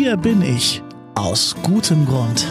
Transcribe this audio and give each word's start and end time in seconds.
Hier 0.00 0.16
bin 0.16 0.42
ich. 0.42 0.80
Aus 1.16 1.56
gutem 1.64 2.06
Grund. 2.06 2.46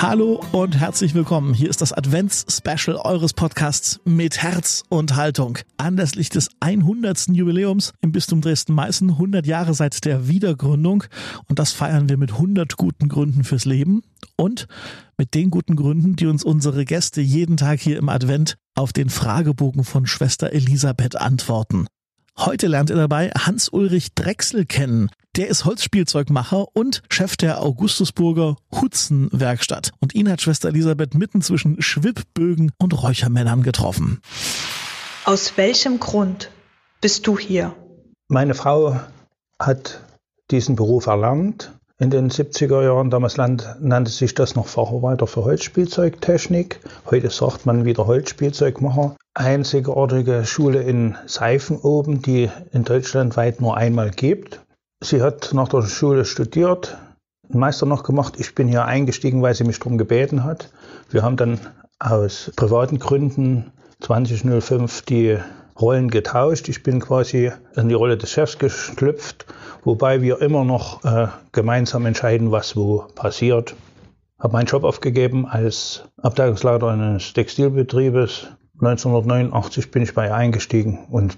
Hallo 0.00 0.40
und 0.52 0.78
herzlich 0.78 1.12
willkommen. 1.12 1.52
Hier 1.52 1.68
ist 1.68 1.80
das 1.80 1.92
Advents-Special 1.92 2.96
eures 2.98 3.32
Podcasts 3.32 3.98
mit 4.04 4.40
Herz 4.40 4.84
und 4.88 5.16
Haltung. 5.16 5.58
Anlässlich 5.78 6.28
des 6.28 6.48
100. 6.60 7.30
Jubiläums 7.30 7.92
im 8.02 8.12
Bistum 8.12 8.40
Dresden-Meißen, 8.40 9.10
100 9.10 9.48
Jahre 9.48 9.74
seit 9.74 10.04
der 10.04 10.28
Wiedergründung. 10.28 11.02
Und 11.48 11.58
das 11.58 11.72
feiern 11.72 12.08
wir 12.08 12.18
mit 12.18 12.34
100 12.34 12.76
guten 12.76 13.08
Gründen 13.08 13.42
fürs 13.42 13.64
Leben 13.64 14.02
und 14.36 14.68
mit 15.18 15.34
den 15.34 15.50
guten 15.50 15.74
Gründen, 15.74 16.14
die 16.14 16.26
uns 16.26 16.44
unsere 16.44 16.84
Gäste 16.84 17.20
jeden 17.20 17.56
Tag 17.56 17.80
hier 17.80 17.98
im 17.98 18.08
Advent 18.08 18.58
auf 18.76 18.92
den 18.92 19.10
Fragebogen 19.10 19.82
von 19.82 20.06
Schwester 20.06 20.52
Elisabeth 20.52 21.16
antworten. 21.16 21.88
Heute 22.38 22.66
lernt 22.66 22.90
ihr 22.90 22.96
dabei 22.96 23.30
Hans-Ulrich 23.30 24.14
Drechsel 24.14 24.64
kennen. 24.64 25.10
Der 25.36 25.48
ist 25.48 25.64
Holzspielzeugmacher 25.64 26.66
und 26.74 27.02
Chef 27.10 27.36
der 27.36 27.60
Augustusburger 27.60 28.56
Hutzen-Werkstatt. 28.72 29.92
Und 30.00 30.14
ihn 30.14 30.30
hat 30.30 30.40
Schwester 30.40 30.68
Elisabeth 30.68 31.14
mitten 31.14 31.42
zwischen 31.42 31.80
Schwibbögen 31.80 32.72
und 32.78 33.02
Räuchermännern 33.02 33.62
getroffen. 33.62 34.20
Aus 35.24 35.56
welchem 35.56 36.00
Grund 36.00 36.50
bist 37.00 37.26
du 37.26 37.38
hier? 37.38 37.74
Meine 38.28 38.54
Frau 38.54 39.00
hat 39.58 40.00
diesen 40.50 40.74
Beruf 40.74 41.06
erlernt 41.06 41.72
in 42.02 42.10
den 42.10 42.30
70er 42.30 42.82
Jahren. 42.82 43.10
Damals 43.10 43.36
nannte 43.36 44.10
sich 44.10 44.34
das 44.34 44.56
noch 44.56 44.66
Facharbeiter 44.66 45.28
für 45.28 45.44
Holzspielzeugtechnik. 45.44 46.80
Heute 47.08 47.30
sagt 47.30 47.64
man 47.64 47.84
wieder 47.84 48.08
Holzspielzeugmacher. 48.08 49.14
Einzigartige 49.34 50.44
Schule 50.44 50.82
in 50.82 51.16
Seifen 51.26 51.78
oben, 51.78 52.20
die 52.20 52.50
in 52.72 52.82
Deutschland 52.82 53.36
weit 53.36 53.60
nur 53.60 53.76
einmal 53.76 54.10
gibt. 54.10 54.60
Sie 55.00 55.22
hat 55.22 55.50
nach 55.54 55.68
der 55.68 55.82
Schule 55.82 56.24
studiert, 56.24 56.98
einen 57.48 57.60
Meister 57.60 57.86
noch 57.86 58.02
gemacht. 58.02 58.34
Ich 58.36 58.56
bin 58.56 58.66
hier 58.66 58.84
eingestiegen, 58.84 59.40
weil 59.40 59.54
sie 59.54 59.62
mich 59.64 59.78
darum 59.78 59.96
gebeten 59.96 60.42
hat. 60.42 60.70
Wir 61.08 61.22
haben 61.22 61.36
dann 61.36 61.60
aus 62.00 62.50
privaten 62.56 62.98
Gründen 62.98 63.70
2005 64.00 65.02
die 65.02 65.38
Rollen 65.80 66.10
getauscht. 66.10 66.68
Ich 66.68 66.82
bin 66.82 67.00
quasi 67.00 67.50
in 67.76 67.88
die 67.88 67.94
Rolle 67.94 68.16
des 68.16 68.30
Chefs 68.30 68.58
geschlüpft 68.58 69.46
wobei 69.84 70.22
wir 70.22 70.40
immer 70.40 70.64
noch 70.64 71.04
äh, 71.04 71.28
gemeinsam 71.52 72.06
entscheiden, 72.06 72.50
was 72.50 72.76
wo 72.76 73.04
passiert. 73.14 73.74
Habe 74.38 74.54
meinen 74.54 74.66
Job 74.66 74.84
aufgegeben 74.84 75.46
als 75.46 76.04
Abteilungsleiter 76.20 76.88
eines 76.88 77.32
Textilbetriebes. 77.32 78.48
1989 78.80 79.90
bin 79.90 80.02
ich 80.02 80.14
bei 80.14 80.32
eingestiegen 80.32 81.06
und 81.10 81.36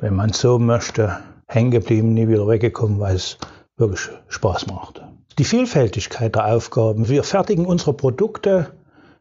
wenn 0.00 0.14
man 0.14 0.32
so 0.32 0.58
möchte, 0.58 1.18
hängen 1.48 1.70
geblieben, 1.70 2.14
nie 2.14 2.28
wieder 2.28 2.46
weggekommen, 2.46 3.00
weil 3.00 3.16
es 3.16 3.38
wirklich 3.76 4.08
Spaß 4.28 4.66
macht. 4.68 5.02
Die 5.38 5.44
Vielfältigkeit 5.44 6.36
der 6.36 6.46
Aufgaben. 6.46 7.08
Wir 7.08 7.24
fertigen 7.24 7.66
unsere 7.66 7.92
Produkte, 7.92 8.70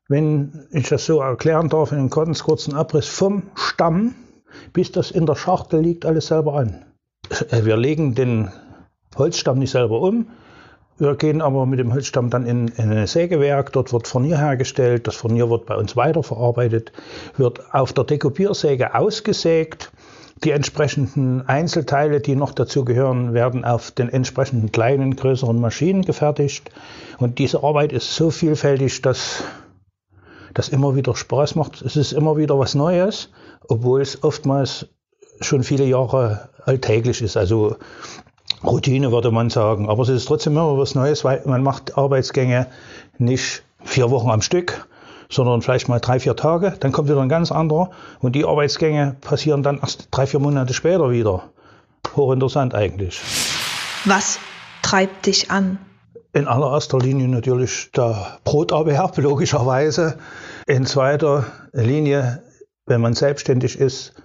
wenn 0.07 0.67
ich 0.71 0.89
das 0.89 1.05
so 1.05 1.21
erklären 1.21 1.69
darf, 1.69 1.91
in 1.91 1.99
einem 1.99 2.09
ganz 2.09 2.43
kurzen 2.43 2.75
Abriss, 2.75 3.07
vom 3.07 3.43
Stamm 3.55 4.15
bis 4.71 4.91
das 4.91 5.11
in 5.11 5.25
der 5.25 5.35
Schachtel 5.35 5.81
liegt, 5.81 6.05
alles 6.05 6.27
selber 6.27 6.55
an. 6.55 6.85
Äh, 7.49 7.65
wir 7.65 7.77
legen 7.77 8.15
den 8.15 8.49
Holzstamm 9.15 9.59
nicht 9.59 9.71
selber 9.71 10.01
um. 10.01 10.27
Wir 10.97 11.15
gehen 11.15 11.41
aber 11.41 11.65
mit 11.65 11.79
dem 11.79 11.91
Holzstamm 11.91 12.29
dann 12.29 12.45
in, 12.45 12.67
in 12.67 12.91
ein 12.91 13.07
Sägewerk. 13.07 13.73
Dort 13.73 13.91
wird 13.91 14.07
Furnier 14.07 14.37
hergestellt. 14.37 15.07
Das 15.07 15.15
Furnier 15.15 15.49
wird 15.49 15.65
bei 15.65 15.75
uns 15.75 15.95
weiterverarbeitet, 15.95 16.91
wird 17.35 17.73
auf 17.73 17.93
der 17.93 18.03
Dekopiersäge 18.03 18.93
ausgesägt. 18.93 19.91
Die 20.43 20.51
entsprechenden 20.51 21.47
Einzelteile, 21.47 22.19
die 22.19 22.35
noch 22.35 22.51
dazu 22.51 22.83
gehören, 22.83 23.33
werden 23.33 23.63
auf 23.63 23.91
den 23.91 24.09
entsprechenden 24.09 24.71
kleinen, 24.71 25.15
größeren 25.15 25.59
Maschinen 25.59 26.03
gefertigt. 26.03 26.69
Und 27.17 27.39
diese 27.39 27.63
Arbeit 27.63 27.93
ist 27.93 28.13
so 28.13 28.29
vielfältig, 28.29 29.01
dass 29.01 29.43
das 30.53 30.69
immer 30.69 30.95
wieder 30.95 31.15
Spaß 31.15 31.55
macht. 31.55 31.81
Es 31.81 31.95
ist 31.95 32.11
immer 32.11 32.37
wieder 32.37 32.57
was 32.59 32.75
Neues, 32.75 33.29
obwohl 33.67 34.01
es 34.01 34.23
oftmals 34.23 34.87
schon 35.41 35.63
viele 35.63 35.85
Jahre 35.85 36.49
alltäglich 36.65 37.21
ist. 37.21 37.37
Also 37.37 37.75
Routine 38.63 39.11
würde 39.11 39.31
man 39.31 39.49
sagen. 39.49 39.89
Aber 39.89 40.03
es 40.03 40.09
ist 40.09 40.25
trotzdem 40.25 40.53
immer 40.53 40.77
was 40.77 40.95
Neues, 40.95 41.23
weil 41.23 41.41
man 41.45 41.63
macht 41.63 41.97
Arbeitsgänge 41.97 42.67
nicht 43.17 43.63
vier 43.83 44.09
Wochen 44.09 44.29
am 44.29 44.41
Stück, 44.41 44.87
sondern 45.29 45.61
vielleicht 45.61 45.89
mal 45.89 45.99
drei, 45.99 46.19
vier 46.19 46.35
Tage. 46.35 46.75
Dann 46.79 46.91
kommt 46.91 47.09
wieder 47.09 47.21
ein 47.21 47.29
ganz 47.29 47.51
anderer. 47.51 47.91
Und 48.19 48.33
die 48.33 48.45
Arbeitsgänge 48.45 49.15
passieren 49.21 49.63
dann 49.63 49.79
erst 49.79 50.07
drei, 50.11 50.27
vier 50.27 50.39
Monate 50.39 50.73
später 50.73 51.11
wieder. 51.11 51.43
Hochinteressant 52.15 52.75
eigentlich. 52.75 53.19
Was 54.05 54.39
treibt 54.81 55.25
dich 55.25 55.51
an? 55.51 55.79
In 56.35 56.47
allererster 56.47 56.97
Linie 56.97 57.27
natürlich 57.27 57.91
der 57.91 58.39
Broterwerb, 58.43 59.15
logischerweise. 59.19 60.17
In 60.65 60.87
zweiter 60.87 61.45
Linie, 61.73 62.41
wenn 62.87 63.01
man 63.01 63.13
selbstständig 63.13 63.77
ist, 63.77 64.15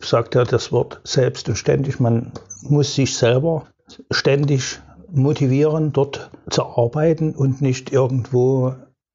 sagt 0.00 0.34
er 0.34 0.46
das 0.46 0.72
Wort 0.72 1.00
selbst 1.04 1.48
und 1.48 1.54
ständig. 1.54 2.00
Man 2.00 2.32
muss 2.62 2.96
sich 2.96 3.16
selber 3.16 3.68
ständig 4.10 4.80
motivieren, 5.12 5.92
dort 5.92 6.28
zu 6.50 6.64
arbeiten 6.64 7.36
und 7.36 7.62
nicht 7.62 7.92
irgendwo, 7.92 8.74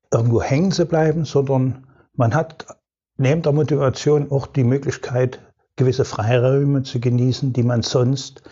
irgendwo 0.10 0.42
hängen 0.42 0.72
zu 0.72 0.86
bleiben, 0.86 1.26
sondern 1.26 1.88
man 2.16 2.34
hat 2.34 2.66
neben 3.18 3.42
der 3.42 3.52
Motivation 3.52 4.32
auch 4.32 4.48
die 4.48 4.64
Möglichkeit, 4.64 5.40
gewisse 5.76 6.06
Freiräume 6.06 6.84
zu 6.84 7.02
genießen, 7.02 7.52
die 7.52 7.64
man 7.64 7.82
sonst 7.82 8.44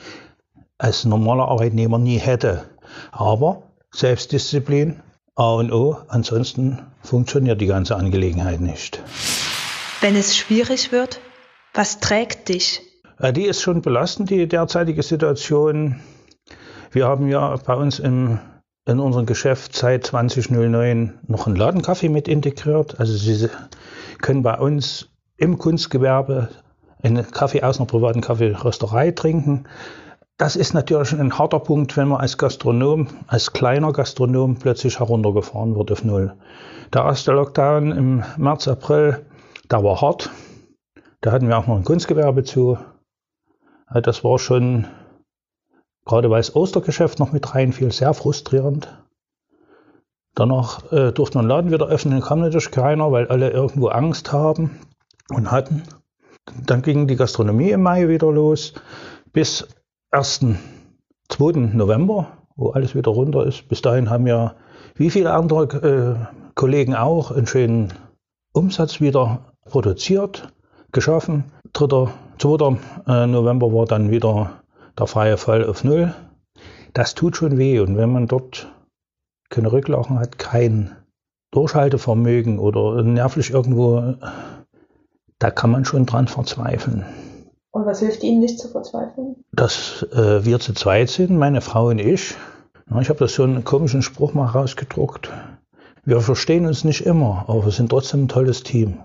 als 0.78 1.06
normaler 1.06 1.48
Arbeitnehmer 1.48 2.00
nie 2.00 2.18
hätte. 2.18 2.66
Aber 3.12 3.64
Selbstdisziplin, 3.94 5.02
A 5.36 5.54
und 5.54 5.72
O, 5.72 5.98
ansonsten 6.08 6.80
funktioniert 7.04 7.62
die 7.62 7.68
ganze 7.68 7.96
Angelegenheit 7.96 8.60
nicht. 8.60 9.02
Wenn 10.02 10.16
es 10.16 10.36
schwierig 10.36 10.92
wird, 10.92 11.20
was 11.74 12.00
trägt 12.00 12.50
dich? 12.50 12.82
Die 13.20 13.46
ist 13.46 13.62
schon 13.62 13.82
belastend, 13.82 14.30
die 14.30 14.48
derzeitige 14.48 15.02
Situation. 15.04 16.00
Wir 16.92 17.08
haben 17.08 17.28
ja 17.28 17.56
bei 17.58 17.74
uns 17.74 18.00
im, 18.00 18.40
in 18.86 19.00
unserem 19.00 19.26
Geschäft 19.26 19.76
seit 19.76 20.06
2009 20.06 21.20
noch 21.28 21.48
einen 21.48 21.56
Ladenkaffee 21.56 22.10
mit 22.10 22.28
integriert. 22.28 23.00
Also 23.00 23.16
Sie 23.16 23.50
können 24.22 24.44
bei 24.44 24.58
uns 24.58 25.10
im 25.38 25.58
Kunstgewerbe 25.58 26.50
einen 27.02 27.30
Kaffee 27.30 27.64
aus 27.64 27.78
einer 27.78 27.88
privaten 27.88 28.22
Kaffeerösterei 28.22 29.12
trinken. 29.12 29.68
Das 30.38 30.56
ist 30.56 30.76
natürlich 30.76 31.14
ein 31.14 31.40
harter 31.40 31.60
Punkt, 31.60 31.98
wenn 31.98 32.10
man 32.10 32.22
als 32.22 32.38
Gastronom, 32.38 33.08
als 33.26 33.54
kleiner 33.54 33.92
Gastronom 33.92 34.58
plötzlich 34.58 35.00
heruntergefahren 35.00 35.76
wird 35.76 35.92
auf 35.92 36.04
Null. 36.04 36.36
Der 36.94 37.06
erste 37.06 37.32
Lockdown 37.32 37.92
im 37.92 38.24
März, 38.38 38.68
April, 38.68 39.26
der 39.72 39.84
war 39.84 40.00
hart. 40.00 40.30
Da 41.22 41.32
hatten 41.32 41.48
wir 41.48 41.58
auch 41.58 41.66
noch 41.66 41.78
ein 41.78 41.84
Kunstgewerbe 41.84 42.44
zu. 42.44 42.78
Das 43.92 44.24
war 44.24 44.38
schon, 44.38 44.86
gerade 46.06 46.30
weil 46.30 46.40
das 46.40 46.56
Ostergeschäft 46.56 47.18
noch 47.18 47.32
mit 47.32 47.56
reinfiel, 47.56 47.92
sehr 47.92 48.14
frustrierend. 48.14 48.96
Danach 50.36 50.92
äh, 50.92 51.12
durfte 51.14 51.40
man 51.40 51.46
den 51.46 51.50
Laden 51.50 51.72
wieder 51.72 51.88
öffnen, 51.88 52.22
kam 52.22 52.42
natürlich 52.42 52.70
keiner, 52.70 53.12
weil 53.12 53.28
alle 53.28 53.50
irgendwo 53.50 53.88
Angst 53.88 54.32
haben 54.32 54.80
und 55.30 55.50
hatten. 55.50 55.82
Dann 56.64 56.84
ging 56.84 57.08
die 57.08 57.16
Gastronomie 57.16 57.72
im 57.72 57.82
Mai 57.82 58.08
wieder 58.08 58.32
los, 58.32 58.76
bis 59.34 59.68
1. 60.12 60.46
2. 61.30 61.52
November, 61.74 62.28
wo 62.56 62.70
alles 62.70 62.96
wieder 62.96 63.12
runter 63.12 63.46
ist. 63.46 63.68
Bis 63.68 63.82
dahin 63.82 64.10
haben 64.10 64.26
ja, 64.26 64.56
wie 64.96 65.10
viele 65.10 65.34
andere 65.34 65.66
äh, 65.66 66.38
Kollegen 66.56 66.96
auch, 66.96 67.32
einen 67.32 67.46
schönen 67.46 67.94
Umsatz 68.54 69.02
wieder 69.02 69.54
produziert 69.66 70.54
geschaffen. 70.94 71.52
3. 71.74 72.08
2. 72.40 72.78
Äh, 73.08 73.28
November 73.28 73.74
war 73.74 73.86
dann 73.86 74.10
wieder 74.10 74.62
der 74.98 75.08
freie 75.08 75.36
Fall 75.36 75.66
auf 75.66 75.84
Null. 75.84 76.14
Das 76.94 77.14
tut 77.14 77.36
schon 77.36 77.58
weh. 77.58 77.80
Und 77.80 77.98
wenn 77.98 78.12
man 78.12 78.28
dort 78.28 78.72
keine 79.50 79.72
Rücklagen 79.74 80.20
hat, 80.20 80.40
kein 80.40 80.96
Durchhaltevermögen 81.52 82.60
oder 82.60 83.04
nervlich 83.04 83.52
irgendwo, 83.52 84.16
da 85.40 85.52
kann 85.52 85.72
man 85.72 85.84
schon 85.84 86.06
dran 86.06 86.28
verzweifeln. 86.28 87.06
Und 87.72 87.86
was 87.86 88.00
hilft 88.00 88.24
Ihnen 88.24 88.40
nicht 88.40 88.60
zu 88.60 88.70
verzweifeln? 88.70 89.36
Dass 89.52 90.04
äh, 90.14 90.46
wir 90.46 90.60
zu 90.60 90.74
zweit 90.74 91.10
sind, 91.10 91.38
meine 91.38 91.62
Frau 91.62 91.88
und 91.88 92.00
ich. 92.00 92.36
Ich 93.02 93.10
habe 93.10 93.20
das 93.20 93.34
so 93.34 93.44
einen 93.44 93.64
komischen 93.64 94.02
Spruch 94.02 94.34
mal 94.34 94.46
rausgedruckt. 94.46 95.30
Wir 96.06 96.22
verstehen 96.22 96.66
uns 96.66 96.86
nicht 96.86 97.06
immer, 97.06 97.44
aber 97.48 97.66
wir 97.66 97.72
sind 97.72 97.90
trotzdem 97.90 98.24
ein 98.24 98.28
tolles 98.30 98.64
Team. 98.64 99.00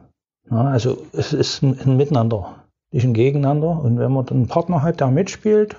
Ja, 0.51 0.63
also 0.69 0.99
es 1.13 1.33
ist 1.33 1.63
ein, 1.63 1.79
ein 1.85 1.97
Miteinander, 1.97 2.55
nicht 2.93 3.05
ein 3.05 3.15
Gegeneinander. 3.15 3.81
Und 3.83 3.99
wenn 3.99 4.13
man 4.13 4.27
dann 4.27 4.39
einen 4.39 4.49
Partner 4.49 4.83
hat, 4.83 5.01
der 5.01 5.09
mitspielt, 5.09 5.77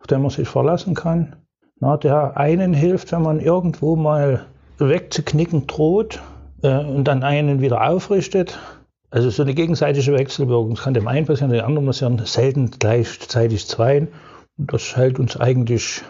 auf 0.00 0.06
den 0.06 0.20
man 0.20 0.30
sich 0.30 0.48
verlassen 0.48 0.94
kann, 0.94 1.36
na, 1.80 1.96
der 1.96 2.36
einen 2.36 2.74
hilft, 2.74 3.12
wenn 3.12 3.22
man 3.22 3.40
irgendwo 3.40 3.96
mal 3.96 4.46
wegzuknicken 4.78 5.66
droht 5.66 6.20
äh, 6.62 6.84
und 6.84 7.04
dann 7.04 7.22
einen 7.22 7.60
wieder 7.60 7.88
aufrichtet, 7.88 8.58
Also 9.10 9.30
so 9.30 9.42
eine 9.42 9.54
gegenseitige 9.54 10.12
Wechselwirkung. 10.12 10.74
Das 10.74 10.84
kann 10.84 10.94
dem 10.94 11.08
einen 11.08 11.26
passieren, 11.26 11.50
dem 11.50 11.64
anderen 11.64 11.86
passieren, 11.86 12.24
selten 12.24 12.70
gleichzeitig 12.70 13.66
zwei. 13.66 14.08
Und 14.58 14.72
das 14.72 14.96
hält 14.96 15.18
uns 15.18 15.36
eigentlich 15.36 16.02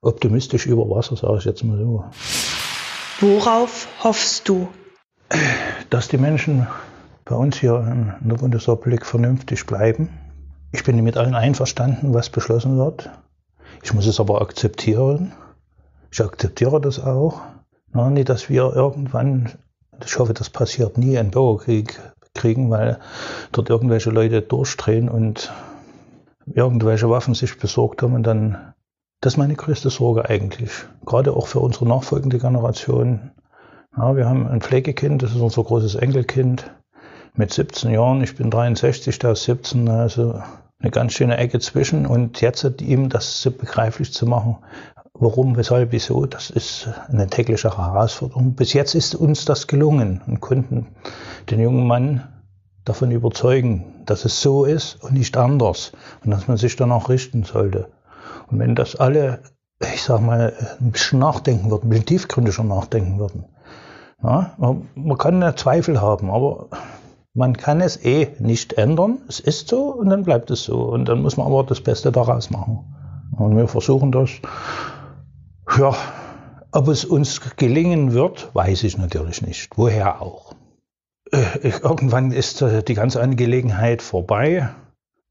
optimistisch 0.00 0.66
über 0.66 0.88
Wasser, 0.88 1.16
sage 1.16 1.38
ich 1.38 1.44
jetzt 1.44 1.64
mal 1.64 1.78
so. 1.78 2.04
Worauf 3.20 3.88
hoffst 4.02 4.48
du? 4.48 4.68
Dass 5.90 6.08
die 6.08 6.18
Menschen 6.18 6.66
bei 7.24 7.34
uns 7.34 7.58
hier 7.58 7.78
in 8.20 8.28
der 8.28 8.36
Bundesrepublik 8.36 9.04
vernünftig 9.04 9.66
bleiben. 9.66 10.10
Ich 10.72 10.84
bin 10.84 11.02
mit 11.02 11.16
allen 11.16 11.34
einverstanden, 11.34 12.14
was 12.14 12.30
beschlossen 12.30 12.76
wird. 12.78 13.10
Ich 13.82 13.92
muss 13.92 14.06
es 14.06 14.20
aber 14.20 14.40
akzeptieren. 14.40 15.32
Ich 16.10 16.20
akzeptiere 16.20 16.80
das 16.80 17.00
auch. 17.00 17.40
Nicht, 17.92 18.28
dass 18.28 18.48
wir 18.48 18.72
irgendwann, 18.74 19.50
ich 20.04 20.18
hoffe, 20.18 20.34
das 20.34 20.50
passiert 20.50 20.98
nie, 20.98 21.18
einen 21.18 21.30
Bürgerkrieg 21.30 22.00
kriegen, 22.34 22.70
weil 22.70 22.98
dort 23.52 23.70
irgendwelche 23.70 24.10
Leute 24.10 24.42
durchdrehen 24.42 25.08
und 25.08 25.52
irgendwelche 26.46 27.10
Waffen 27.10 27.34
sich 27.34 27.58
besorgt 27.58 28.02
haben 28.02 28.14
und 28.14 28.22
dann, 28.22 28.74
das 29.20 29.34
ist 29.34 29.38
meine 29.38 29.54
größte 29.54 29.90
Sorge 29.90 30.28
eigentlich. 30.28 30.72
Gerade 31.04 31.32
auch 31.32 31.46
für 31.46 31.60
unsere 31.60 31.86
nachfolgende 31.86 32.38
Generation. 32.38 33.32
Ja, 33.96 34.14
wir 34.14 34.28
haben 34.28 34.46
ein 34.46 34.60
Pflegekind, 34.60 35.22
das 35.22 35.32
ist 35.32 35.40
unser 35.40 35.64
großes 35.64 35.94
Enkelkind 35.96 36.70
mit 37.34 37.52
17 37.52 37.90
Jahren. 37.90 38.22
Ich 38.22 38.36
bin 38.36 38.50
63, 38.50 39.18
da 39.18 39.32
ist 39.32 39.44
17, 39.44 39.88
also 39.88 40.40
eine 40.78 40.90
ganz 40.90 41.14
schöne 41.14 41.36
Ecke 41.38 41.58
zwischen. 41.58 42.06
Und 42.06 42.40
jetzt 42.40 42.64
hat 42.64 42.82
ihm 42.82 43.08
das 43.08 43.48
begreiflich 43.58 44.12
zu 44.12 44.26
machen, 44.26 44.58
Warum, 45.18 45.56
weshalb, 45.56 45.92
wieso, 45.92 46.26
das 46.26 46.50
ist 46.50 46.88
eine 47.08 47.26
tägliche 47.26 47.76
Herausforderung. 47.76 48.54
Bis 48.54 48.74
jetzt 48.74 48.94
ist 48.94 49.14
uns 49.14 49.46
das 49.46 49.66
gelungen 49.66 50.20
und 50.26 50.40
konnten 50.40 50.88
den 51.50 51.60
jungen 51.60 51.86
Mann 51.86 52.28
davon 52.84 53.10
überzeugen, 53.10 54.02
dass 54.04 54.26
es 54.26 54.42
so 54.42 54.64
ist 54.66 55.02
und 55.02 55.14
nicht 55.14 55.36
anders 55.36 55.92
und 56.22 56.32
dass 56.32 56.48
man 56.48 56.58
sich 56.58 56.76
danach 56.76 57.08
richten 57.08 57.44
sollte. 57.44 57.88
Und 58.50 58.58
wenn 58.58 58.74
das 58.74 58.94
alle, 58.96 59.40
ich 59.94 60.02
sag 60.02 60.20
mal, 60.20 60.52
ein 60.80 60.92
bisschen 60.92 61.18
nachdenken 61.18 61.70
würden, 61.70 61.86
ein 61.86 61.90
bisschen 61.90 62.06
tiefgründiger 62.06 62.64
nachdenken 62.64 63.18
würden. 63.18 63.46
Ja, 64.22 64.54
man 64.58 65.18
kann 65.18 65.40
ja 65.40 65.56
Zweifel 65.56 66.00
haben, 66.00 66.30
aber 66.30 66.68
man 67.32 67.56
kann 67.56 67.80
es 67.80 68.02
eh 68.04 68.34
nicht 68.38 68.74
ändern. 68.74 69.18
Es 69.28 69.40
ist 69.40 69.68
so 69.68 69.92
und 69.92 70.10
dann 70.10 70.24
bleibt 70.24 70.50
es 70.50 70.64
so. 70.64 70.82
Und 70.82 71.06
dann 71.06 71.22
muss 71.22 71.36
man 71.38 71.46
aber 71.46 71.64
das 71.64 71.80
Beste 71.80 72.12
daraus 72.12 72.50
machen. 72.50 72.84
Und 73.36 73.56
wir 73.56 73.68
versuchen 73.68 74.12
das 74.12 74.30
ja, 75.78 75.94
ob 76.72 76.88
es 76.88 77.04
uns 77.04 77.40
gelingen 77.56 78.12
wird, 78.12 78.54
weiß 78.54 78.84
ich 78.84 78.98
natürlich 78.98 79.42
nicht. 79.42 79.70
Woher 79.76 80.20
auch? 80.20 80.54
Äh, 81.32 81.68
irgendwann 81.82 82.32
ist 82.32 82.62
äh, 82.62 82.82
die 82.82 82.94
ganze 82.94 83.20
Angelegenheit 83.20 84.02
vorbei. 84.02 84.68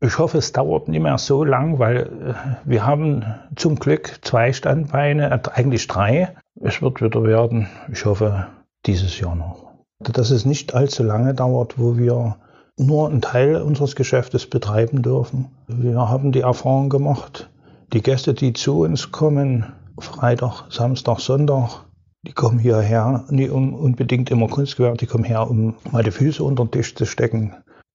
Ich 0.01 0.19
hoffe, 0.19 0.37
es 0.37 0.51
dauert 0.51 0.87
nicht 0.87 1.01
mehr 1.01 1.17
so 1.17 1.43
lang, 1.43 1.79
weil 1.79 1.97
äh, 1.97 2.33
wir 2.65 2.85
haben 2.85 3.25
zum 3.55 3.75
Glück 3.75 4.19
zwei 4.21 4.53
Standbeine, 4.53 5.41
eigentlich 5.53 5.87
drei. 5.87 6.35
Es 6.61 6.81
wird 6.81 7.01
wieder 7.01 7.23
werden, 7.23 7.67
ich 7.91 8.05
hoffe, 8.05 8.47
dieses 8.85 9.19
Jahr 9.19 9.35
noch. 9.35 9.71
Dass 9.99 10.31
es 10.31 10.45
nicht 10.45 10.73
allzu 10.73 11.03
lange 11.03 11.33
dauert, 11.33 11.79
wo 11.79 11.97
wir 11.97 12.37
nur 12.77 13.09
einen 13.09 13.21
Teil 13.21 13.61
unseres 13.61 13.95
Geschäftes 13.95 14.49
betreiben 14.49 15.01
dürfen. 15.01 15.49
Wir 15.67 16.09
haben 16.09 16.33
die 16.33 16.41
Erfahrung 16.41 16.89
gemacht, 16.89 17.49
die 17.93 18.01
Gäste, 18.01 18.33
die 18.33 18.51
zu 18.51 18.81
uns 18.81 19.11
kommen, 19.11 19.73
Freitag, 19.99 20.65
Samstag, 20.69 21.19
Sonntag. 21.19 21.85
Die 22.23 22.33
kommen 22.33 22.59
hierher, 22.59 23.25
nicht 23.29 23.51
um 23.51 23.73
unbedingt 23.73 24.29
immer 24.29 24.47
Kunstgewerbe, 24.47 24.97
die 24.97 25.05
kommen 25.05 25.23
her, 25.23 25.49
um 25.49 25.75
mal 25.91 26.03
die 26.03 26.11
Füße 26.11 26.43
unter 26.43 26.65
den 26.65 26.71
Tisch 26.71 26.95
zu 26.95 27.05
stecken, 27.05 27.53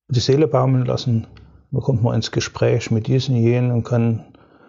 die 0.09 0.21
Seele 0.21 0.47
baumeln 0.47 0.87
lassen. 0.87 1.27
Da 1.73 1.81
kommt 1.81 2.03
man 2.03 2.15
ins 2.15 2.31
Gespräch 2.31 2.91
mit 2.91 3.07
diesen, 3.07 3.37
jenen 3.37 3.71
und 3.71 3.85
kann 3.85 4.25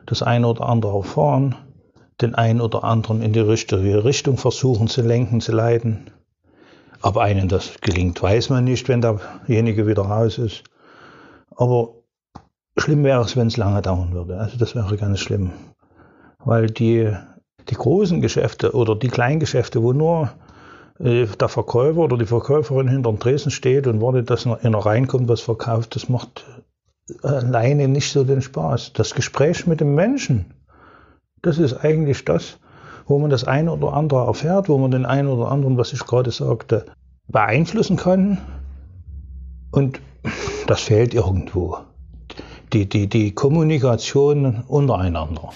das 0.07 0.23
eine 0.23 0.47
oder 0.47 0.67
andere 0.67 0.97
erfahren, 0.97 1.55
den 2.19 2.35
einen 2.35 2.59
oder 2.59 2.83
anderen 2.83 3.21
in 3.21 3.33
die 3.33 3.39
richtige 3.39 4.03
Richtung 4.03 4.37
versuchen 4.37 4.87
zu 4.87 5.01
lenken, 5.01 5.41
zu 5.41 5.53
leiten. 5.53 6.09
Ob 7.01 7.17
einem 7.17 7.47
das 7.47 7.79
gelingt, 7.81 8.21
weiß 8.21 8.49
man 8.49 8.65
nicht, 8.65 8.89
wenn 8.89 9.01
derjenige 9.01 9.87
wieder 9.87 10.03
raus 10.03 10.37
ist. 10.37 10.63
Aber 11.55 11.95
schlimm 12.77 13.03
wäre 13.03 13.21
es, 13.21 13.37
wenn 13.37 13.47
es 13.47 13.57
lange 13.57 13.81
dauern 13.81 14.13
würde. 14.13 14.37
Also 14.37 14.57
das 14.57 14.75
wäre 14.75 14.97
ganz 14.97 15.19
schlimm 15.19 15.51
weil 16.45 16.67
die, 16.67 17.11
die 17.69 17.75
großen 17.75 18.21
Geschäfte 18.21 18.73
oder 18.73 18.95
die 18.95 19.09
Kleingeschäfte, 19.09 19.81
wo 19.81 19.93
nur 19.93 20.31
äh, 20.99 21.25
der 21.25 21.49
Verkäufer 21.49 21.99
oder 21.99 22.17
die 22.17 22.25
Verkäuferin 22.25 22.87
hinter 22.87 23.11
dem 23.11 23.19
Tresen 23.19 23.51
steht 23.51 23.87
und 23.87 24.01
wartet, 24.01 24.29
dass 24.29 24.45
einer 24.45 24.79
reinkommt, 24.79 25.27
was 25.27 25.41
verkauft, 25.41 25.95
das 25.95 26.09
macht 26.09 26.45
alleine 27.23 27.87
nicht 27.87 28.11
so 28.11 28.23
den 28.23 28.41
Spaß. 28.41 28.93
Das 28.93 29.13
Gespräch 29.13 29.67
mit 29.67 29.81
dem 29.81 29.95
Menschen, 29.95 30.53
das 31.41 31.57
ist 31.57 31.73
eigentlich 31.83 32.25
das, 32.25 32.59
wo 33.07 33.19
man 33.19 33.29
das 33.29 33.43
eine 33.43 33.71
oder 33.71 33.93
andere 33.93 34.25
erfährt, 34.25 34.69
wo 34.69 34.77
man 34.77 34.91
den 34.91 35.05
einen 35.05 35.27
oder 35.27 35.51
anderen, 35.51 35.77
was 35.77 35.93
ich 35.93 36.05
gerade 36.05 36.31
sagte, 36.31 36.85
beeinflussen 37.27 37.97
kann. 37.97 38.37
Und 39.71 39.99
das 40.67 40.81
fehlt 40.81 41.13
irgendwo. 41.13 41.77
Die, 42.73 42.87
die, 42.87 43.07
die 43.07 43.33
Kommunikation 43.33 44.63
untereinander. 44.67 45.49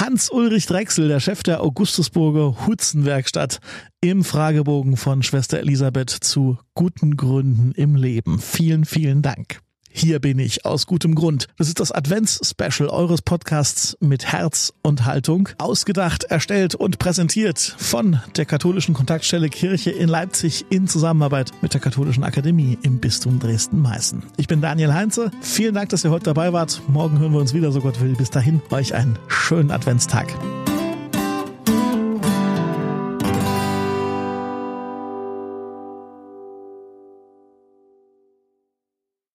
Hans-Ulrich 0.00 0.66
Drechsel, 0.66 1.08
der 1.08 1.18
Chef 1.18 1.42
der 1.42 1.60
Augustusburger 1.60 2.66
Hutzenwerkstatt, 2.66 3.58
im 4.00 4.22
Fragebogen 4.22 4.96
von 4.96 5.24
Schwester 5.24 5.58
Elisabeth 5.58 6.10
zu 6.10 6.56
guten 6.74 7.16
Gründen 7.16 7.72
im 7.72 7.96
Leben. 7.96 8.38
Vielen, 8.38 8.84
vielen 8.84 9.22
Dank. 9.22 9.60
Hier 9.90 10.20
bin 10.20 10.38
ich 10.38 10.64
aus 10.64 10.86
gutem 10.86 11.14
Grund. 11.14 11.48
Das 11.56 11.68
ist 11.68 11.80
das 11.80 11.92
Advents-Special 11.92 12.88
eures 12.88 13.22
Podcasts 13.22 13.96
mit 14.00 14.26
Herz 14.26 14.72
und 14.82 15.06
Haltung. 15.06 15.48
Ausgedacht, 15.58 16.24
erstellt 16.24 16.74
und 16.74 16.98
präsentiert 16.98 17.58
von 17.78 18.20
der 18.36 18.44
katholischen 18.44 18.94
Kontaktstelle 18.94 19.48
Kirche 19.48 19.90
in 19.90 20.08
Leipzig 20.08 20.66
in 20.70 20.88
Zusammenarbeit 20.88 21.52
mit 21.62 21.74
der 21.74 21.80
Katholischen 21.80 22.24
Akademie 22.24 22.78
im 22.82 22.98
Bistum 22.98 23.38
Dresden-Meißen. 23.38 24.22
Ich 24.36 24.46
bin 24.46 24.60
Daniel 24.60 24.94
Heinze. 24.94 25.30
Vielen 25.40 25.74
Dank, 25.74 25.88
dass 25.90 26.04
ihr 26.04 26.10
heute 26.10 26.24
dabei 26.24 26.52
wart. 26.52 26.82
Morgen 26.88 27.18
hören 27.18 27.32
wir 27.32 27.40
uns 27.40 27.54
wieder, 27.54 27.72
so 27.72 27.80
Gott 27.80 28.00
will. 28.00 28.14
Bis 28.14 28.30
dahin, 28.30 28.60
euch 28.70 28.94
einen 28.94 29.18
schönen 29.28 29.70
Adventstag. 29.70 30.34